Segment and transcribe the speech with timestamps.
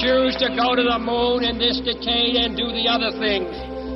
[0.00, 3.50] choose to go to the moon in this decade and do the other things,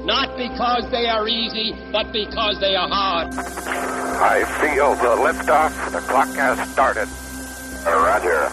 [0.05, 3.35] not because they are easy, but because they are hard.
[3.35, 5.93] I feel the liftoff.
[5.93, 7.09] The clock has started.
[7.87, 8.51] Roger.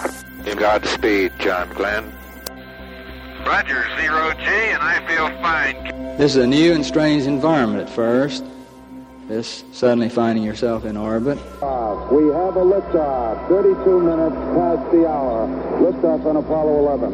[0.55, 2.05] Godspeed, John Glenn.
[3.45, 6.17] Roger, zero G, and I feel fine.
[6.17, 8.43] This is a new and strange environment at first.
[9.27, 11.37] This suddenly finding yourself in orbit.
[11.37, 15.47] We have a liftoff, 32 minutes past the hour.
[15.81, 17.11] Liftoff on Apollo 11.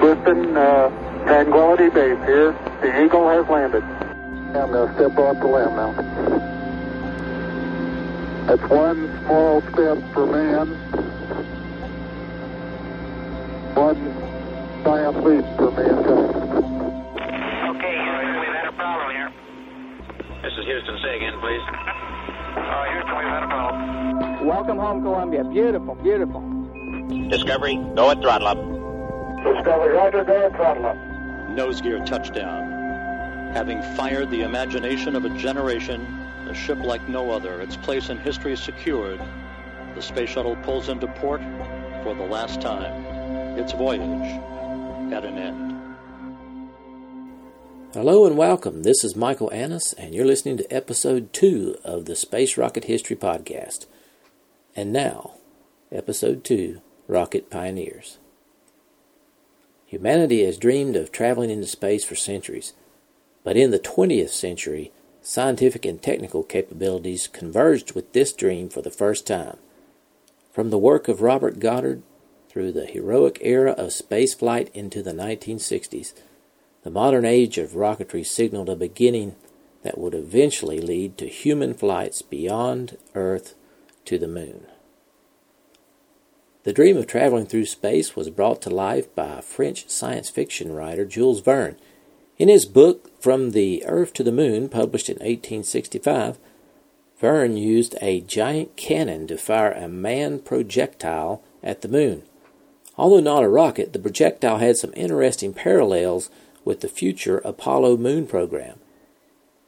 [0.00, 0.88] Houston, uh,
[1.26, 2.52] Tranquility Base here.
[2.80, 3.82] The Eagle has landed.
[3.82, 5.92] I'm going to step off the LEM now.
[8.46, 10.68] That's one small step for man,
[13.74, 15.61] one giant leap
[20.62, 20.98] is Houston.
[21.02, 21.60] Say again, please.
[22.56, 24.46] Uh, Houston, we've had a problem.
[24.46, 25.44] Welcome home, Columbia.
[25.44, 26.40] Beautiful, beautiful.
[27.28, 28.58] Discovery, go at throttle up.
[29.56, 30.96] Discovery, Roger, go ahead, throttle up.
[31.50, 32.70] nose gear touchdown.
[33.54, 36.00] Having fired the imagination of a generation,
[36.48, 39.20] a ship like no other, its place in history secured,
[39.94, 41.42] the space shuttle pulls into port
[42.02, 42.92] for the last time.
[43.58, 44.00] Its voyage
[45.12, 45.71] at an end.
[47.94, 48.84] Hello and welcome.
[48.84, 53.16] This is Michael Annis, and you're listening to episode two of the Space Rocket History
[53.16, 53.84] Podcast.
[54.74, 55.32] And now,
[55.90, 58.16] episode two Rocket Pioneers.
[59.84, 62.72] Humanity has dreamed of traveling into space for centuries,
[63.44, 68.90] but in the 20th century, scientific and technical capabilities converged with this dream for the
[68.90, 69.58] first time.
[70.50, 72.02] From the work of Robert Goddard
[72.48, 76.14] through the heroic era of spaceflight into the 1960s,
[76.82, 79.36] the modern age of rocketry signaled a beginning
[79.82, 83.54] that would eventually lead to human flights beyond Earth
[84.04, 84.66] to the moon.
[86.64, 91.04] The dream of traveling through space was brought to life by French science fiction writer
[91.04, 91.76] Jules Verne.
[92.38, 96.38] In his book From the Earth to the Moon, published in 1865,
[97.18, 102.22] Verne used a giant cannon to fire a manned projectile at the moon.
[102.96, 106.30] Although not a rocket, the projectile had some interesting parallels
[106.64, 108.78] with the future Apollo moon program.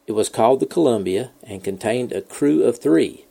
[0.06, 3.24] It was called the Columbia and contained a crew of three.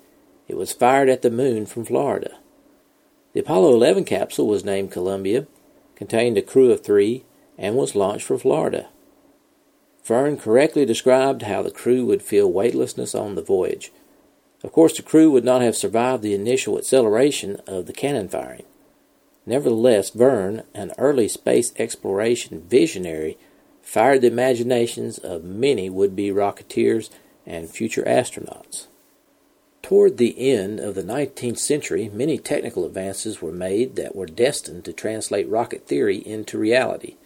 [0.47, 2.37] It was fired at the moon from Florida.
[3.33, 5.47] The Apollo 11 capsule was named Columbia,
[5.95, 7.25] contained a crew of three,
[7.57, 8.89] and was launched from Florida.
[10.03, 13.91] Verne correctly described how the crew would feel weightlessness on the voyage.
[14.63, 18.63] Of course, the crew would not have survived the initial acceleration of the cannon firing.
[19.45, 23.37] Nevertheless, Verne, an early space exploration visionary,
[23.83, 27.09] fired the imaginations of many would be rocketeers
[27.45, 28.87] and future astronauts.
[29.83, 34.85] Toward the end of the 19th century, many technical advances were made that were destined
[34.85, 37.17] to translate rocket theory into reality.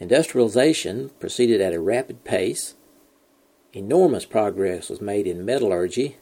[0.00, 2.74] Industrialization proceeded at a rapid pace.
[3.72, 6.16] Enormous progress was made in metallurgy.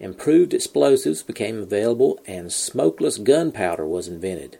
[0.00, 4.58] Improved explosives became available, and smokeless gunpowder was invented.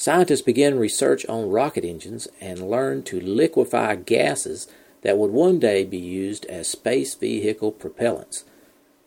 [0.00, 4.68] Scientists began research on rocket engines and learned to liquefy gases
[5.02, 8.44] that would one day be used as space vehicle propellants.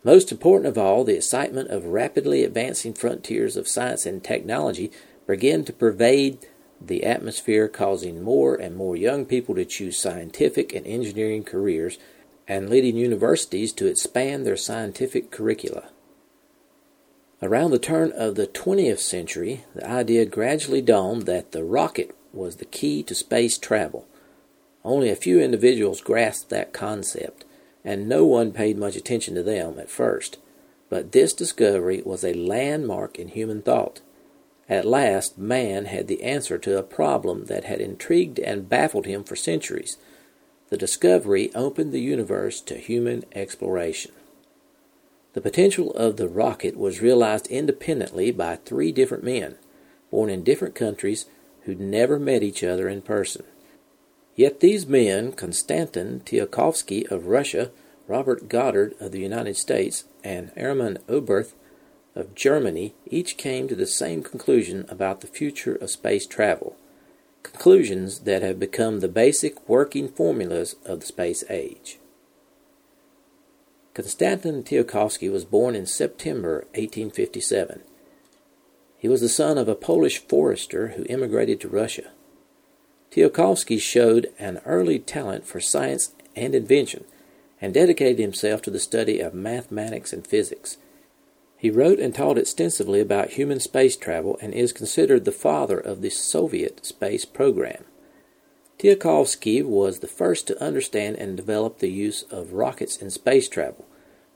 [0.04, 4.92] Most important of all, the excitement of rapidly advancing frontiers of science and technology
[5.26, 6.46] began to pervade
[6.78, 11.96] the atmosphere, causing more and more young people to choose scientific and engineering careers
[12.46, 15.88] and leading universities to expand their scientific curricula.
[17.42, 22.56] Around the turn of the 20th century, the idea gradually dawned that the rocket was
[22.56, 24.06] the key to space travel.
[24.84, 27.44] Only a few individuals grasped that concept,
[27.84, 30.38] and no one paid much attention to them at first.
[30.88, 34.00] But this discovery was a landmark in human thought.
[34.68, 39.24] At last, man had the answer to a problem that had intrigued and baffled him
[39.24, 39.96] for centuries.
[40.68, 44.12] The discovery opened the universe to human exploration.
[45.34, 49.56] The potential of the rocket was realized independently by three different men,
[50.10, 51.26] born in different countries,
[51.62, 53.44] who'd never met each other in person.
[54.34, 57.70] Yet these men, Konstantin Tsiolkovsky of Russia,
[58.08, 61.54] Robert Goddard of the United States, and Hermann Oberth
[62.14, 66.76] of Germany, each came to the same conclusion about the future of space travel,
[67.42, 71.98] conclusions that have become the basic working formulas of the space age.
[73.94, 77.82] Konstantin Tsiolkovsky was born in September 1857.
[78.96, 82.10] He was the son of a Polish forester who immigrated to Russia.
[83.10, 87.04] Tsiolkovsky showed an early talent for science and invention
[87.60, 90.78] and dedicated himself to the study of mathematics and physics.
[91.58, 96.00] He wrote and taught extensively about human space travel and is considered the father of
[96.00, 97.84] the Soviet space program.
[98.82, 103.86] Tsiolkovsky was the first to understand and develop the use of rockets in space travel.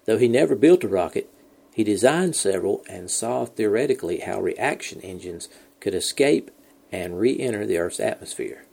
[0.05, 1.29] Though he never built a rocket,
[1.75, 5.49] he designed several and saw theoretically how reaction engines
[5.81, 6.53] could escape
[6.93, 8.67] and re enter the Earth's atmosphere.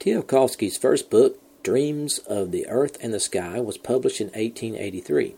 [0.00, 5.34] Tsiolkovsky's first book, Dreams of the Earth and the Sky, was published in 1883.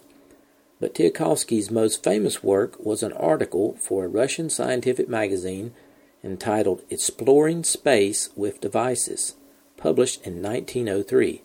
[0.78, 5.74] But Tsiolkovsky's most famous work was an article for a Russian scientific magazine
[6.24, 9.34] entitled Exploring Space with Devices,
[9.76, 11.42] published in 1903.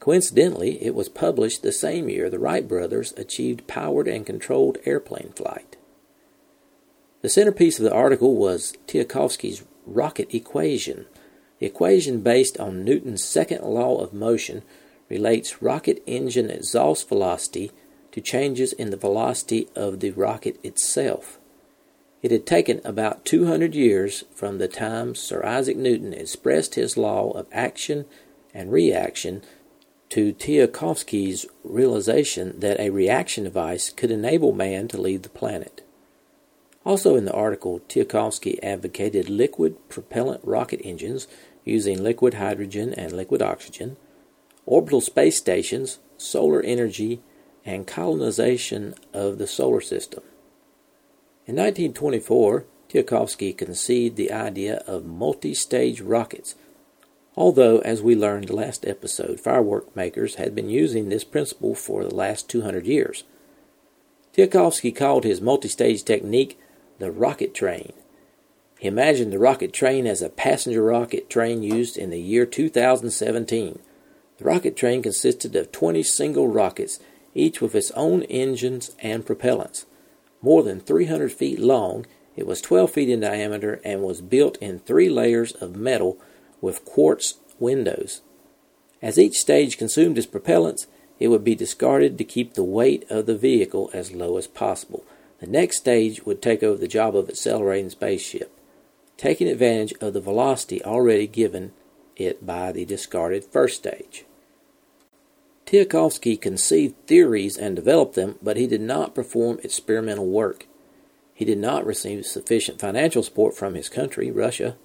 [0.00, 5.32] Coincidentally, it was published the same year the Wright brothers achieved powered and controlled airplane
[5.34, 5.76] flight.
[7.20, 11.06] The centerpiece of the article was Tsiolkovsky's rocket equation.
[11.58, 14.62] The equation, based on Newton's second law of motion,
[15.08, 17.72] relates rocket engine exhaust velocity
[18.12, 21.38] to changes in the velocity of the rocket itself.
[22.20, 27.30] It had taken about 200 years from the time Sir Isaac Newton expressed his law
[27.30, 28.06] of action
[28.52, 29.42] and reaction
[30.10, 35.82] to Tsiolkovsky's realization that a reaction device could enable man to leave the planet.
[36.84, 41.28] Also in the article, Tsiolkovsky advocated liquid propellant rocket engines
[41.64, 43.96] using liquid hydrogen and liquid oxygen,
[44.66, 47.20] orbital space stations, solar energy,
[47.64, 50.22] and colonization of the solar system.
[51.48, 56.54] In 1924, Tsiolkovsky conceived the idea of multi stage rockets
[57.38, 62.12] Although, as we learned last episode, firework makers had been using this principle for the
[62.12, 63.22] last 200 years.
[64.36, 66.58] Tsiolkovsky called his multi-stage technique
[66.98, 67.92] the rocket train.
[68.80, 73.78] He imagined the rocket train as a passenger rocket train used in the year 2017.
[74.38, 76.98] The rocket train consisted of 20 single rockets,
[77.36, 79.84] each with its own engines and propellants.
[80.40, 82.06] More than 300 feet long,
[82.36, 86.18] it was 12 feet in diameter and was built in three layers of metal
[86.60, 88.20] with quartz windows.
[89.02, 90.86] As each stage consumed its propellants,
[91.18, 95.04] it would be discarded to keep the weight of the vehicle as low as possible.
[95.40, 98.52] The next stage would take over the job of accelerating the spaceship,
[99.16, 101.72] taking advantage of the velocity already given
[102.16, 104.24] it by the discarded first stage.
[105.68, 110.66] Tsiolkovsky conceived theories and developed them, but he did not perform experimental work.
[111.34, 114.76] He did not receive sufficient financial support from his country, Russia,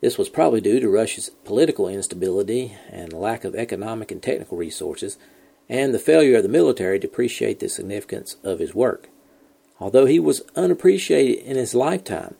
[0.00, 5.18] this was probably due to Russia's political instability and lack of economic and technical resources,
[5.68, 9.08] and the failure of the military to appreciate the significance of his work.
[9.78, 12.34] Although he was unappreciated in his lifetime,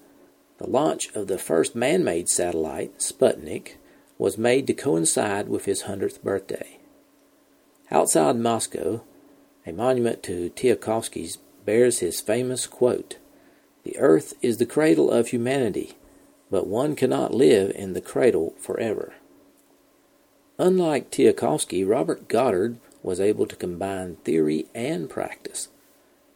[0.58, 3.76] the launch of the first man made satellite, Sputnik,
[4.18, 6.79] was made to coincide with his 100th birthday.
[7.90, 9.02] Outside Moscow,
[9.66, 13.18] a monument to Tsiolkovsky bears his famous quote
[13.84, 15.96] The earth is the cradle of humanity
[16.50, 19.14] but one cannot live in the cradle forever.
[20.58, 25.68] Unlike Tsiolkovsky, Robert Goddard was able to combine theory and practice.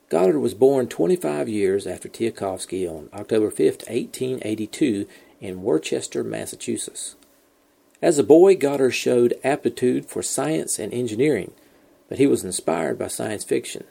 [0.09, 5.07] Goddard was born 25 years after Tsiolkovsky on October 5, 1882,
[5.41, 7.17] in Worcester, Massachusetts.
[8.03, 11.53] As a boy, Goddard showed aptitude for science and engineering,
[12.09, 13.85] but he was inspired by science fiction.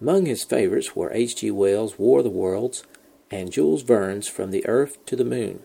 [0.00, 1.50] Among his favorites were H.G.
[1.50, 2.84] Wells' War of the Worlds,
[3.30, 5.62] and Jules Verne's From the Earth to the Moon.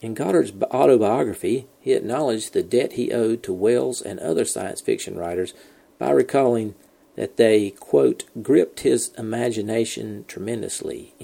[0.00, 5.16] In Goddard's autobiography, he acknowledged the debt he owed to Wells and other science fiction
[5.16, 5.54] writers
[5.98, 6.74] by recalling
[7.16, 11.14] that they, quote, gripped his imagination tremendously.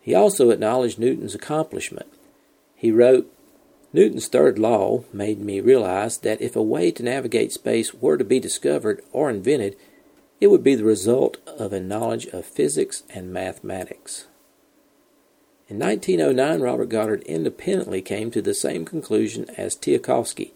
[0.00, 2.06] He also acknowledged Newton's accomplishment.
[2.76, 3.33] He wrote,
[3.94, 8.24] Newton's third law made me realize that if a way to navigate space were to
[8.24, 9.76] be discovered or invented,
[10.40, 14.26] it would be the result of a knowledge of physics and mathematics.
[15.68, 20.50] In 1909, Robert Goddard independently came to the same conclusion as Tsiolkovsky.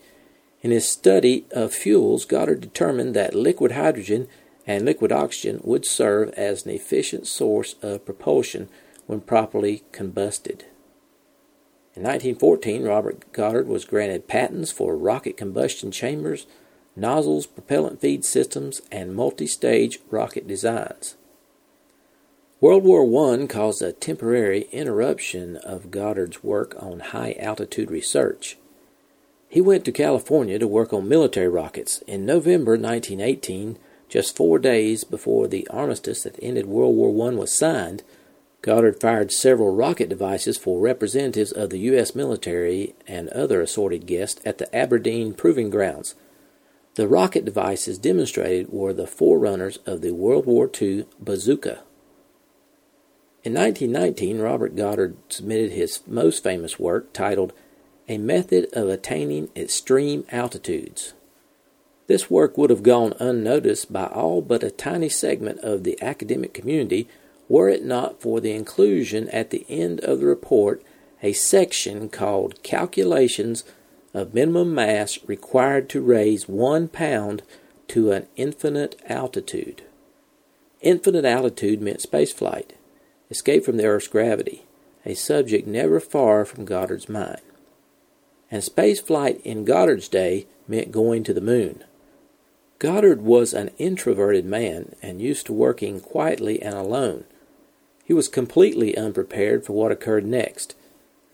[0.60, 4.26] In his study of fuels, Goddard determined that liquid hydrogen
[4.66, 8.68] and liquid oxygen would serve as an efficient source of propulsion
[9.06, 10.64] when properly combusted.
[11.98, 16.46] In 1914, Robert Goddard was granted patents for rocket combustion chambers,
[16.94, 21.16] nozzles, propellant feed systems, and multi stage rocket designs.
[22.60, 23.02] World War
[23.32, 28.58] I caused a temporary interruption of Goddard's work on high altitude research.
[29.48, 32.02] He went to California to work on military rockets.
[32.06, 33.76] In November 1918,
[34.08, 38.04] just four days before the armistice that ended World War I was signed,
[38.60, 42.14] Goddard fired several rocket devices for representatives of the U.S.
[42.14, 46.16] military and other assorted guests at the Aberdeen Proving Grounds.
[46.96, 51.82] The rocket devices demonstrated were the forerunners of the World War II bazooka.
[53.44, 57.52] In 1919, Robert Goddard submitted his most famous work titled
[58.08, 61.14] A Method of Attaining Extreme Altitudes.
[62.08, 66.52] This work would have gone unnoticed by all but a tiny segment of the academic
[66.52, 67.06] community
[67.48, 70.82] were it not for the inclusion at the end of the report
[71.22, 73.64] a section called Calculations
[74.14, 77.42] of minimum mass required to raise one pound
[77.88, 79.82] to an infinite altitude.
[80.80, 82.70] Infinite altitude meant spaceflight,
[83.30, 84.64] escape from the Earth's gravity,
[85.04, 87.40] a subject never far from Goddard's mind.
[88.50, 91.84] And spaceflight in Goddard's day meant going to the moon.
[92.78, 97.24] Goddard was an introverted man and used to working quietly and alone.
[98.08, 100.74] He was completely unprepared for what occurred next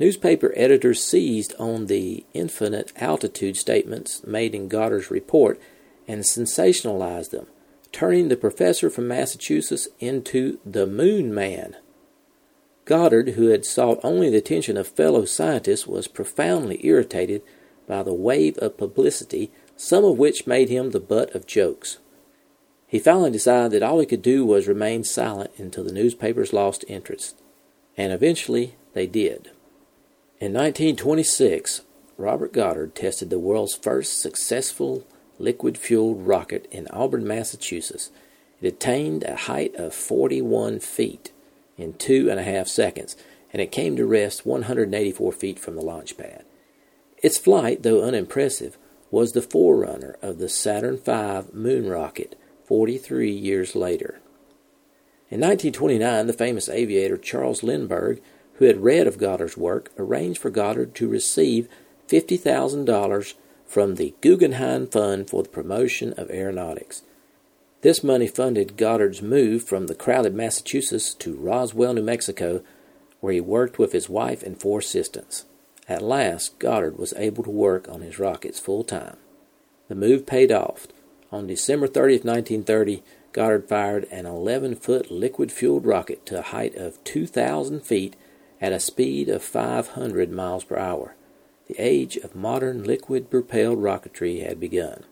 [0.00, 5.60] Newspaper editors seized on the infinite altitude statements made in Goddard's report
[6.08, 7.46] and sensationalized them,
[7.92, 11.76] turning the professor from Massachusetts into the Moon Man.
[12.86, 17.42] Goddard, who had sought only the attention of fellow scientists, was profoundly irritated
[17.86, 21.98] by the wave of publicity, some of which made him the butt of jokes.
[22.86, 26.84] He finally decided that all he could do was remain silent until the newspapers lost
[26.88, 27.40] interest,
[27.96, 29.50] and eventually they did.
[30.40, 31.82] In 1926,
[32.16, 35.04] Robert Goddard tested the world's first successful
[35.38, 38.10] liquid fueled rocket in Auburn, Massachusetts.
[38.60, 41.32] It attained a height of 41 feet
[41.76, 43.16] in two and a half seconds,
[43.52, 46.44] and it came to rest 184 feet from the launch pad.
[47.22, 48.76] Its flight, though unimpressive,
[49.10, 54.20] was the forerunner of the Saturn V moon rocket 43 years later.
[55.30, 58.20] In 1929, the famous aviator Charles Lindbergh
[58.54, 61.68] who had read of Goddard's work, arranged for Goddard to receive
[62.08, 63.34] $50,000
[63.66, 67.02] from the Guggenheim Fund for the Promotion of Aeronautics.
[67.80, 72.62] This money funded Goddard's move from the crowded Massachusetts to Roswell, New Mexico,
[73.20, 75.44] where he worked with his wife and four assistants.
[75.88, 79.16] At last, Goddard was able to work on his rockets full time.
[79.88, 80.86] The move paid off.
[81.32, 83.02] On December 30, 1930,
[83.32, 88.14] Goddard fired an 11 foot liquid fueled rocket to a height of 2,000 feet
[88.60, 91.16] at a speed of 500 miles per hour.
[91.66, 95.04] The age of modern liquid propelled rocketry had begun.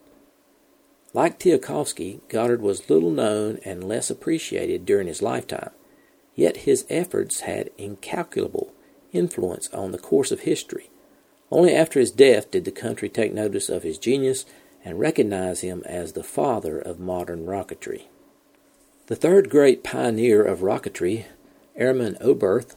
[1.15, 5.71] Like Tsiolkovsky, Goddard was little known and less appreciated during his lifetime,
[6.35, 8.73] yet his efforts had incalculable
[9.13, 10.91] influence on the course of history.
[11.51, 14.47] Only after his death did the country take notice of his genius
[14.85, 18.05] and recognize him as the father of modern rocketry.
[19.07, 21.27] The third great pioneer of rocketry,
[21.77, 22.77] Hermann Oberth,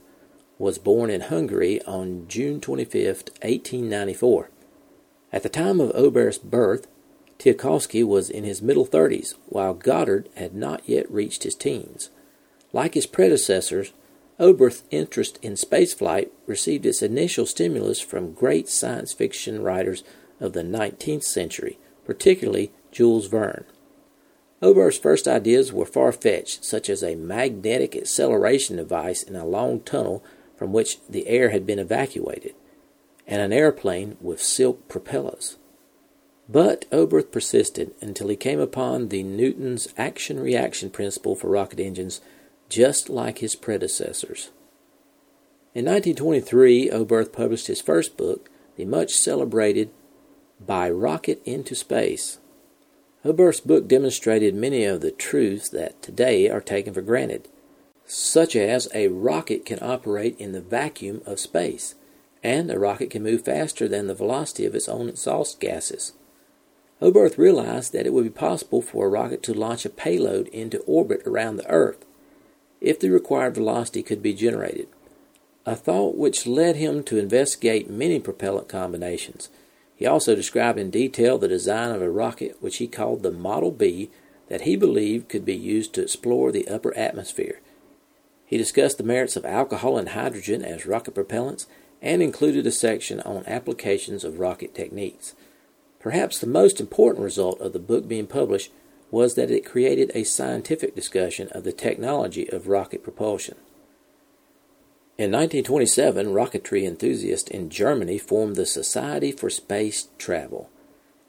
[0.58, 4.50] was born in Hungary on June 25, 1894.
[5.34, 6.88] At the time of Oberth's birth,
[7.40, 12.10] Tsiolkovsky was in his middle 30s, while Goddard had not yet reached his teens.
[12.72, 13.92] Like his predecessors,
[14.40, 20.04] Oberth's interest in spaceflight received its initial stimulus from great science fiction writers
[20.40, 23.66] of the 19th century, particularly Jules Verne.
[24.62, 29.82] Oberth's first ideas were far fetched, such as a magnetic acceleration device in a long
[29.82, 30.24] tunnel
[30.56, 32.56] from which the air had been evacuated,
[33.28, 35.58] and an airplane with silk propellers.
[36.48, 42.22] But Oberth persisted until he came upon the Newton's action reaction principle for rocket engines,
[42.70, 44.52] just like his predecessors.
[45.74, 49.90] In 1923, Oberth published his first book, the much celebrated
[50.66, 52.40] By Rocket into Space.
[53.24, 57.48] Oberth's book demonstrated many of the truths that today are taken for granted
[58.06, 61.96] such as a rocket can operate in the vacuum of space,
[62.44, 66.14] and a rocket can move faster than the velocity of its own exhaust gases.
[67.02, 70.80] Oberth realized that it would be possible for a rocket to launch a payload into
[70.82, 72.06] orbit around the Earth
[72.80, 74.88] if the required velocity could be generated,
[75.66, 79.50] a thought which led him to investigate many propellant combinations.
[79.96, 83.72] He also described in detail the design of a rocket which he called the Model
[83.72, 84.10] B
[84.50, 87.60] that he believed could be used to explore the upper atmosphere
[88.46, 91.66] he discussed the merits of alcohol and hydrogen as rocket propellants
[92.02, 95.34] and included a section on applications of rocket techniques.
[96.00, 98.72] Perhaps the most important result of the book being published
[99.10, 103.56] was that it created a scientific discussion of the technology of rocket propulsion.
[105.18, 110.70] In 1927, rocketry enthusiasts in Germany formed the Society for Space Travel.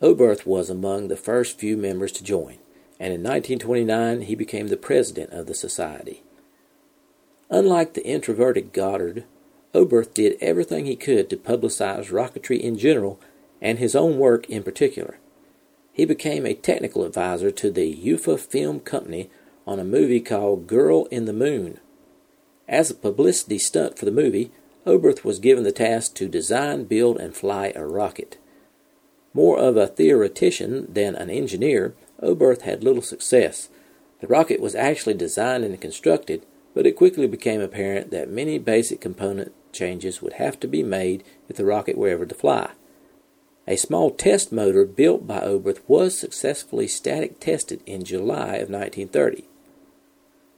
[0.03, 2.59] Oberth was among the first few members to join,
[2.99, 6.25] and in 1929 he became the president of the society.
[7.49, 9.23] Unlike the introverted Goddard,
[9.73, 13.21] Oberth did everything he could to publicize rocketry in general
[13.63, 15.19] and his own work in particular.
[15.93, 19.31] he became a technical advisor to the UFA Film Company
[19.67, 21.81] on a movie called Girl in the Moon.
[22.69, 24.51] As a publicity stunt for the movie,
[24.87, 28.39] Oberth was given the task to design, build, and fly a rocket.
[29.35, 33.69] More of a theoretician than an engineer, Oberth had little success.
[34.21, 39.01] The rocket was actually designed and constructed, but it quickly became apparent that many basic
[39.01, 42.71] component changes would have to be made if the rocket were ever to fly.
[43.69, 49.45] A small test motor built by Oberth was successfully static tested in July of 1930.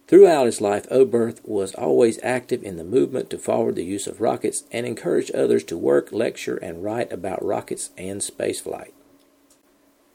[0.08, 4.22] Throughout his life, Oberth was always active in the movement to forward the use of
[4.22, 8.92] rockets and encouraged others to work, lecture, and write about rockets and spaceflight.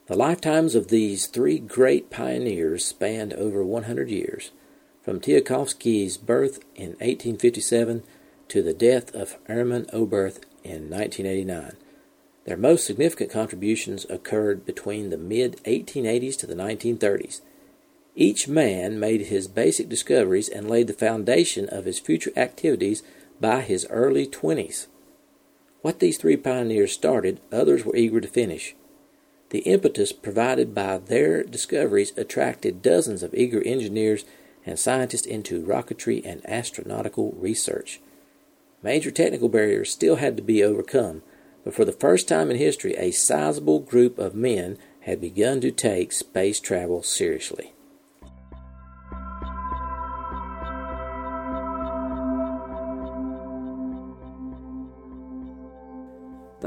[0.07, 4.49] The lifetimes of these three great pioneers spanned over 100 years,
[5.03, 8.01] from Tsiolkovsky's birth in 1857
[8.47, 11.77] to the death of Hermann Oberth in 1989.
[12.45, 17.41] Their most significant contributions occurred between the mid 1880s to the 1930s.
[18.15, 23.01] Each man made his basic discoveries and laid the foundation of his future activities
[23.41, 24.87] by his early 20s.
[25.81, 28.75] What these three pioneers started, others were eager to finish.
[29.49, 34.25] The impetus provided by their discoveries attracted dozens of eager engineers
[34.65, 37.99] and scientists into rocketry and astronautical research.
[38.81, 41.23] Major technical barriers still had to be overcome,
[41.63, 45.71] but for the first time in history, a sizable group of men had begun to
[45.71, 47.73] take space travel seriously.